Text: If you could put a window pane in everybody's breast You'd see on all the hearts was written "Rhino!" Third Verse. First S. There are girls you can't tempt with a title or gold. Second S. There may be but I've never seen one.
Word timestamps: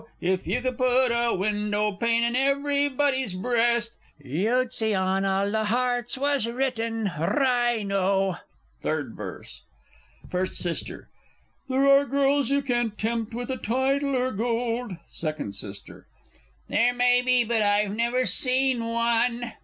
If 0.21 0.47
you 0.47 0.61
could 0.61 0.79
put 0.79 1.09
a 1.11 1.35
window 1.35 1.91
pane 1.91 2.23
in 2.23 2.35
everybody's 2.35 3.35
breast 3.35 3.91
You'd 4.17 4.73
see 4.73 4.95
on 4.95 5.25
all 5.25 5.51
the 5.51 5.65
hearts 5.65 6.17
was 6.17 6.47
written 6.47 7.11
"Rhino!" 7.19 8.37
Third 8.81 9.15
Verse. 9.15 9.61
First 10.27 10.65
S. 10.65 10.81
There 10.89 11.87
are 11.87 12.05
girls 12.07 12.49
you 12.49 12.63
can't 12.63 12.97
tempt 12.97 13.35
with 13.35 13.51
a 13.51 13.57
title 13.57 14.15
or 14.15 14.31
gold. 14.31 14.93
Second 15.11 15.49
S. 15.53 15.79
There 16.67 16.93
may 16.95 17.21
be 17.21 17.43
but 17.43 17.61
I've 17.61 17.95
never 17.95 18.25
seen 18.25 18.83
one. 18.83 19.53